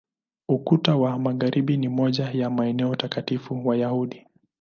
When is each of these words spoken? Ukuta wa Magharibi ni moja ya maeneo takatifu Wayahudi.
Ukuta 0.47 0.95
wa 0.95 1.19
Magharibi 1.19 1.77
ni 1.77 1.89
moja 1.89 2.31
ya 2.31 2.49
maeneo 2.49 2.95
takatifu 2.95 3.67
Wayahudi. 3.67 4.25